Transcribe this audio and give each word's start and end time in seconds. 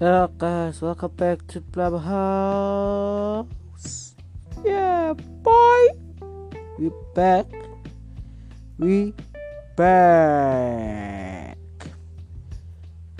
Hello 0.00 0.32
guys, 0.32 0.80
welcome 0.80 1.12
back 1.12 1.44
to 1.52 1.60
Clubhouse. 1.76 3.44
Yeah, 4.64 5.12
boy, 5.44 5.88
we 6.80 6.88
back. 7.12 7.44
We 8.80 9.12
back. 9.76 11.60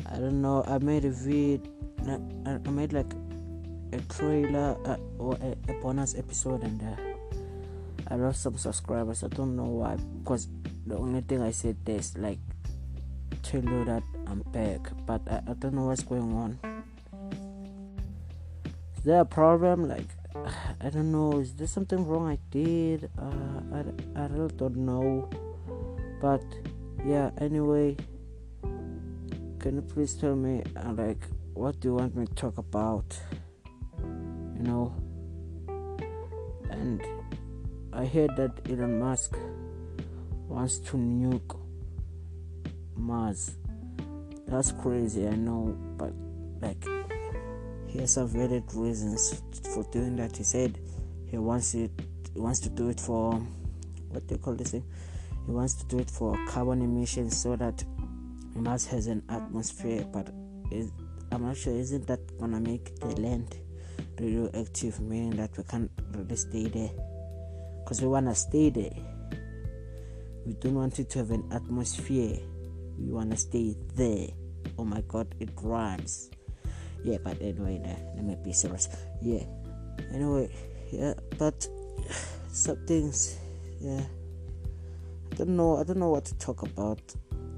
I 0.08 0.16
don't 0.16 0.40
know. 0.40 0.64
I 0.64 0.78
made 0.80 1.04
a 1.04 1.12
vid. 1.12 1.68
I 2.48 2.56
made 2.72 2.94
like 2.96 3.12
a 3.92 4.00
trailer 4.08 4.80
uh, 4.88 4.96
or 5.20 5.36
a, 5.44 5.52
a, 5.68 5.76
bonus 5.84 6.16
episode, 6.16 6.64
and 6.64 6.80
uh, 6.80 6.96
I 8.08 8.16
lost 8.16 8.40
some 8.40 8.56
subscribers. 8.56 9.22
I 9.22 9.28
don't 9.28 9.54
know 9.54 9.84
why. 9.84 10.00
Because 10.24 10.48
the 10.86 10.96
only 10.96 11.20
thing 11.20 11.42
I 11.42 11.50
said 11.50 11.76
is 11.84 12.16
like 12.16 12.38
tell 13.42 13.64
you 13.64 13.84
that 13.84 14.02
I'm 14.26 14.40
back, 14.52 14.80
but 15.04 15.20
I, 15.28 15.42
I 15.46 15.52
don't 15.60 15.74
know 15.74 15.86
what's 15.86 16.04
going 16.04 16.32
on. 16.32 16.69
There 19.02 19.20
a 19.20 19.24
problem? 19.24 19.88
Like, 19.88 20.08
I 20.80 20.90
don't 20.90 21.10
know. 21.10 21.40
Is 21.40 21.54
there 21.54 21.66
something 21.66 22.06
wrong 22.06 22.28
I 22.28 22.38
did? 22.50 23.10
Uh, 23.18 23.74
I, 23.74 24.20
I 24.20 24.26
really 24.26 24.54
don't 24.56 24.76
know. 24.76 25.28
But 26.20 26.44
yeah, 27.04 27.30
anyway, 27.38 27.96
can 29.58 29.76
you 29.76 29.82
please 29.82 30.14
tell 30.14 30.36
me, 30.36 30.62
uh, 30.76 30.92
like, 30.92 31.22
what 31.54 31.80
do 31.80 31.88
you 31.88 31.94
want 31.94 32.14
me 32.14 32.26
to 32.26 32.34
talk 32.34 32.58
about? 32.58 33.18
You 33.98 34.62
know, 34.62 34.94
and 36.70 37.02
I 37.92 38.04
heard 38.04 38.36
that 38.36 38.52
Elon 38.68 38.98
Musk 38.98 39.34
wants 40.46 40.78
to 40.78 40.98
nuke 40.98 41.58
Mars. 42.96 43.56
That's 44.46 44.72
crazy, 44.72 45.26
I 45.26 45.36
know, 45.36 45.74
but 45.96 46.12
like 46.60 46.84
he 47.90 47.98
has 47.98 48.16
valid 48.16 48.64
reasons 48.74 49.42
for 49.74 49.84
doing 49.90 50.16
that. 50.16 50.36
He 50.36 50.44
said 50.44 50.78
he 51.28 51.38
wants 51.38 51.74
it 51.74 51.90
he 52.32 52.40
wants 52.40 52.60
to 52.60 52.68
do 52.68 52.88
it 52.88 53.00
for 53.00 53.34
what 54.10 54.26
do 54.26 54.34
you 54.34 54.40
call 54.40 54.54
this 54.54 54.70
thing? 54.70 54.84
He 55.46 55.52
wants 55.52 55.74
to 55.74 55.86
do 55.86 55.98
it 55.98 56.10
for 56.10 56.38
carbon 56.48 56.82
emissions 56.82 57.40
so 57.40 57.56
that 57.56 57.84
Mars 58.54 58.86
has 58.86 59.06
an 59.06 59.22
atmosphere, 59.28 60.04
but 60.12 60.28
is, 60.70 60.92
I'm 61.32 61.42
not 61.44 61.56
sure 61.56 61.72
isn't 61.72 62.06
that 62.06 62.38
gonna 62.38 62.60
make 62.60 62.98
the 63.00 63.20
land 63.20 63.56
radioactive, 64.18 65.00
meaning 65.00 65.36
that 65.36 65.56
we 65.56 65.64
can't 65.64 65.90
really 66.12 66.36
stay 66.36 66.68
there 66.68 66.90
because 67.82 68.02
we 68.02 68.08
wanna 68.08 68.34
stay 68.34 68.70
there. 68.70 68.90
We 70.46 70.54
don't 70.54 70.74
want 70.74 70.98
it 70.98 71.10
to 71.10 71.18
have 71.18 71.30
an 71.30 71.48
atmosphere 71.52 72.38
we 73.00 73.12
want 73.12 73.30
to 73.30 73.36
stay 73.36 73.76
there. 73.94 74.28
Oh 74.78 74.84
my 74.84 75.00
god, 75.08 75.34
it 75.40 75.50
rhymes. 75.62 76.30
Yeah, 77.02 77.18
but 77.22 77.40
anyway, 77.40 77.78
nah, 77.78 77.96
let 78.14 78.24
me 78.24 78.36
be 78.42 78.52
serious. 78.52 78.88
Yeah, 79.22 79.42
anyway, 80.12 80.50
yeah, 80.92 81.14
but 81.38 81.66
some 82.52 82.76
things, 82.86 83.38
yeah. 83.80 84.02
I 85.32 85.34
don't 85.36 85.56
know. 85.56 85.78
I 85.78 85.84
don't 85.84 85.98
know 85.98 86.10
what 86.10 86.24
to 86.26 86.34
talk 86.38 86.62
about. 86.62 87.00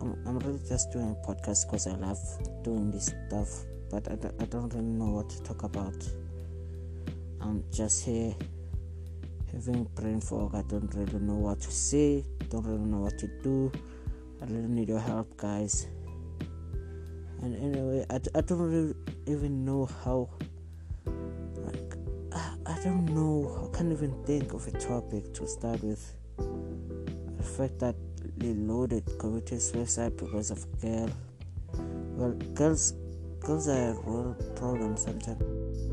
I'm, 0.01 0.17
I'm 0.27 0.39
really 0.41 0.61
just 0.69 0.93
doing 0.93 1.11
a 1.11 1.27
podcast 1.27 1.67
because 1.67 1.87
I 1.87 1.95
love 1.95 2.19
doing 2.63 2.91
this 2.91 3.13
stuff, 3.29 3.65
but 3.91 4.11
I, 4.11 4.17
don't, 4.17 4.43
I 4.43 4.45
don't 4.47 4.73
really 4.75 4.87
know 4.87 5.11
what 5.11 5.31
to 5.31 5.43
talk 5.43 5.63
about. 5.63 5.95
I'm 7.41 7.65
just 7.73 8.05
here 8.05 8.35
having 9.53 9.85
brain 9.95 10.21
fog. 10.21 10.55
I 10.55 10.63
don't 10.63 10.93
really 10.95 11.19
know 11.19 11.35
what 11.35 11.61
to 11.63 11.71
say. 11.71 12.25
Don't 12.49 12.65
really 12.67 12.85
know 12.85 12.99
what 12.99 13.19
to 13.19 13.27
do. 13.43 13.73
I 14.41 14.47
really 14.47 14.69
need 14.69 14.89
your 14.89 15.01
help, 15.01 15.37
guys. 15.37 15.87
And 17.43 17.57
anyway, 17.57 18.07
I, 18.09 18.21
I 18.39 18.41
don't 18.41 18.59
really 18.61 18.95
even 19.27 19.65
know 19.65 19.89
how. 20.05 20.31
Like, 21.05 21.97
I, 22.33 22.55
I 22.67 22.79
don't 22.85 23.07
know. 23.07 23.69
I 23.69 23.77
can't 23.77 23.93
even 23.93 24.15
think 24.25 24.55
of 24.55 24.67
a 24.69 24.71
topic 24.73 25.35
to 25.35 25.47
start 25.47 25.83
with. 25.83 26.15
The 26.39 27.43
fact 27.43 27.81
that 27.81 27.97
they 28.37 28.55
loaded 28.55 29.05
committee's 29.19 29.73
website 29.73 30.17
because 30.17 30.53
of 30.53 30.65
girl. 30.81 31.11
Well, 32.17 32.33
girls, 32.55 32.95
girls 33.41 33.69
are 33.69 33.91
a 33.91 33.95
real 33.95 34.37
problem 34.55 34.97
sometimes. 34.97 35.92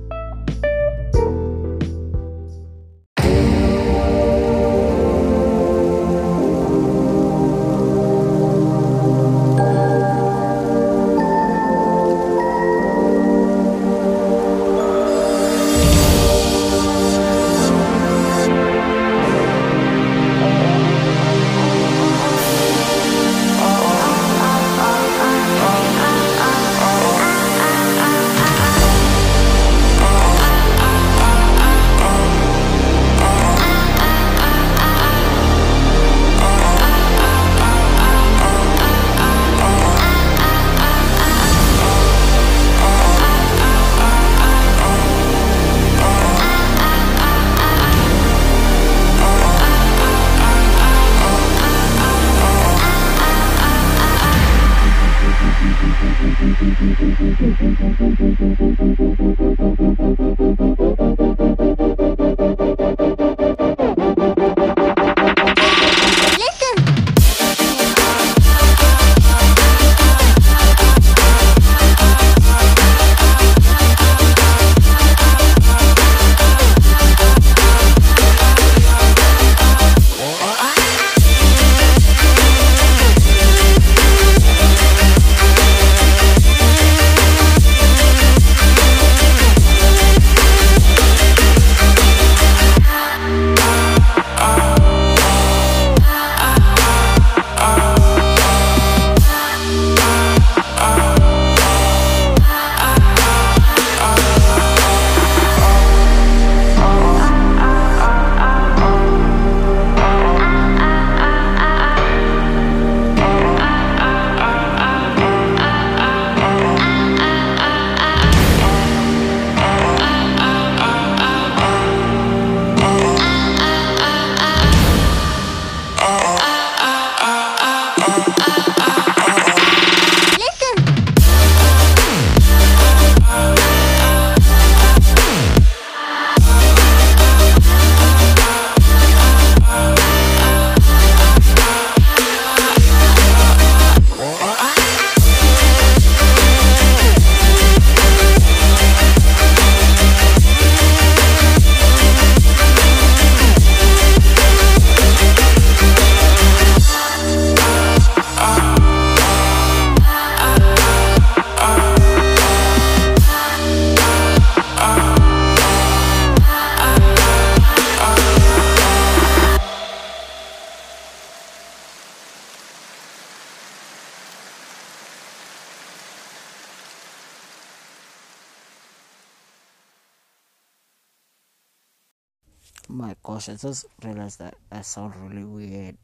My 182.89 183.15
gosh, 183.21 183.49
I 183.49 183.55
just 183.55 183.85
realized 184.03 184.39
that 184.39 184.55
I 184.71 184.81
sound 184.81 185.15
really 185.15 185.43
weird. 185.43 185.97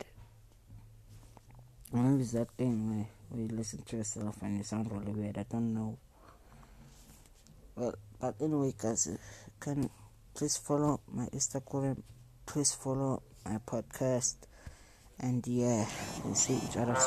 Maybe 1.91 2.21
it's 2.21 2.33
that 2.33 2.51
thing 2.57 2.89
where, 2.89 3.07
you 3.35 3.47
listen 3.47 3.81
to 3.81 3.97
yourself 3.97 4.37
and 4.41 4.57
you 4.57 4.63
sound 4.63 4.91
really 4.91 5.11
weird. 5.11 5.37
I 5.37 5.45
don't 5.49 5.73
know. 5.73 5.97
Well, 7.75 7.95
but 8.21 8.35
anyway, 8.39 8.73
guys, 8.77 9.09
can 9.59 9.89
please 10.35 10.57
follow 10.57 11.01
my 11.11 11.25
Instagram. 11.27 12.01
Please 12.45 12.73
follow 12.73 13.23
my 13.43 13.57
podcast. 13.65 14.35
And 15.19 15.45
yeah, 15.47 15.85
we'll 16.23 16.35
see 16.35 16.59
each 16.69 16.77
other 16.77 16.95